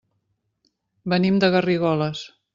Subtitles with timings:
[1.15, 2.25] Venim de Garrigoles.